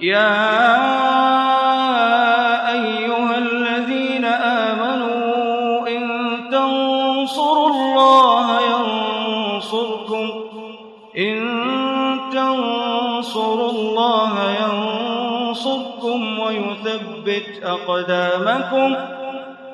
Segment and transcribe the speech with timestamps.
[0.00, 0.60] يا
[2.72, 6.02] أيها الذين آمنوا إن
[6.52, 10.30] تنصروا الله ينصركم
[11.18, 11.40] إن
[12.32, 18.96] تنصروا الله ينصركم ويثبت أقدامكم.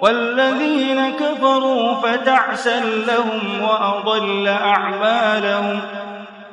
[0.02, 5.80] والذين كفروا فتعسا لهم وأضل أعمالهم.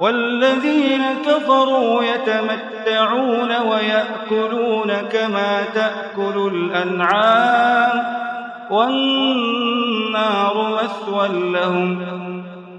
[0.00, 8.02] والذين كفروا يتمتعون ويأكلون كما تأكل الأنعام
[8.70, 12.18] والنار مثوى لهم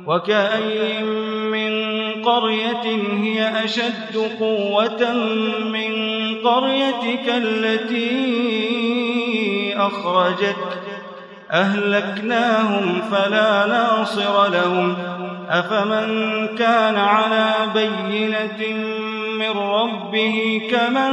[0.07, 1.03] وكأي
[1.51, 2.85] من قرية
[3.21, 5.13] هي أشد قوة
[5.63, 5.93] من
[6.43, 8.49] قريتك التي
[9.77, 10.79] أخرجتك
[11.51, 14.95] أهلكناهم فلا ناصر لهم
[15.49, 18.77] أفمن كان على بينة
[19.39, 21.11] من ربه كمن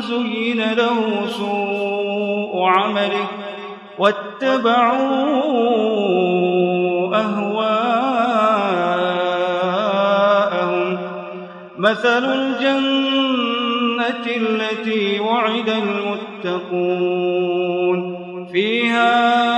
[0.00, 3.26] زين له سوء عمله
[3.98, 4.98] واتبعوا
[7.16, 7.78] أهواءهم.
[11.78, 15.68] مثل الجنة التي وعد
[16.44, 18.18] المتقون.
[18.52, 19.57] فيها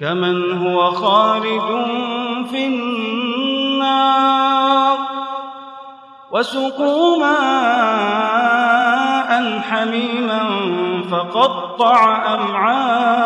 [0.00, 1.86] كمن هو خالد
[2.50, 4.16] في النار.
[6.32, 8.00] وسقوا ماء
[9.60, 10.42] حميما
[11.10, 13.16] فقطع أمعاءهم.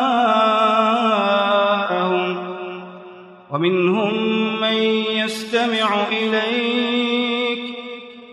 [3.51, 4.15] ومنهم
[4.61, 4.77] من
[5.11, 7.90] يستمع إليك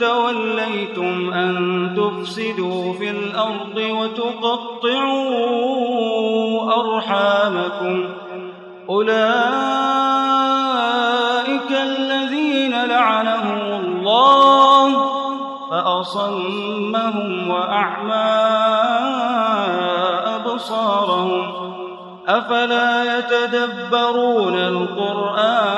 [0.00, 1.54] توليتم أن
[1.96, 5.18] تفسدوا في الأرض وتقطعوا
[6.80, 8.04] أرحامكم.
[8.88, 9.18] أولئك
[11.70, 14.88] الذين لعنهم الله
[15.70, 18.38] فأصمهم وأعمى
[20.36, 21.68] أبصارهم.
[22.28, 25.77] أفلا يتدبرون القرآن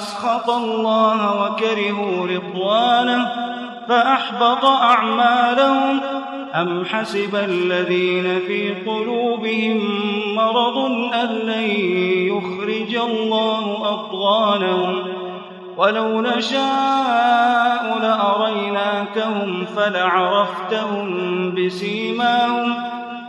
[0.00, 3.32] أسخط الله وكرهوا رضوانه
[3.88, 6.00] فأحبط أعمالهم.
[6.54, 9.80] أم حسب الذين في قلوبهم
[10.34, 10.78] مرض
[11.14, 11.70] أن لن
[12.30, 15.02] يخرج الله أضغانهم؟
[15.76, 21.06] ولو نشاء لأريناكهم فلعرفتهم
[21.54, 22.74] بسيماهم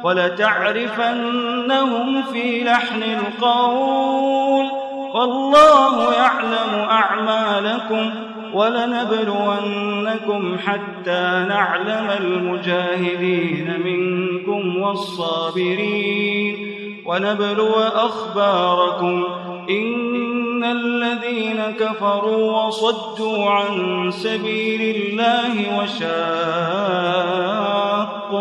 [0.03, 4.70] ولتعرفنهم في لحن القول.
[5.13, 8.11] والله يعلم أعمالكم
[8.53, 16.71] ولنبلونكم حتى نعلم المجاهدين منكم والصابرين.
[17.05, 19.23] ونبلو أخباركم
[19.69, 26.11] إن الذين كفروا وصدوا عن سبيل الله وشاقوا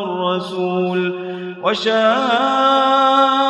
[0.03, 1.15] الرسول
[1.63, 3.50] وشاقوا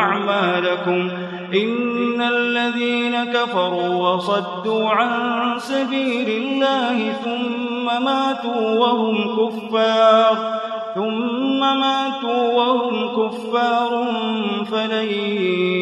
[0.00, 1.10] أعمالكم.
[1.54, 5.08] إن الذين كفروا وصدوا عن
[5.58, 10.60] سبيل الله ثم ماتوا وهم كفار
[10.94, 14.04] ثم ماتوا وهم كفار
[14.72, 15.08] فلن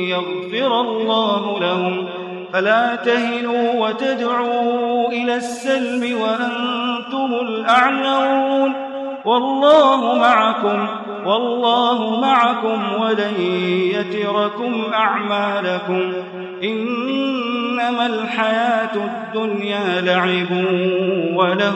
[0.08, 2.08] يغفر الله لهم.
[2.52, 8.72] فلا تهنوا وتدعوا إلى السلم وأنتم الأعلون.
[9.24, 10.97] والله معكم.
[11.26, 13.40] والله معكم ولن
[13.94, 16.12] يتركم أعمالكم
[16.62, 20.50] إنما الحياة الدنيا لعب
[21.34, 21.74] وله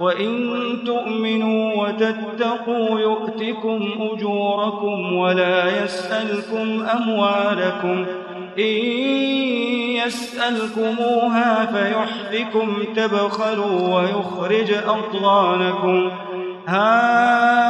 [0.00, 0.50] وإن
[0.86, 8.06] تؤمنوا وتتقوا يؤتكم أجوركم ولا يسألكم أموالكم
[8.58, 8.74] إن
[10.06, 16.10] يسألكموها فيحفكم تبخلوا ويخرج أطغانكم
[16.68, 17.69] ها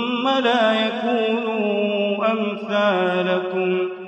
[0.29, 4.00] لا يكونوا أمثالكم.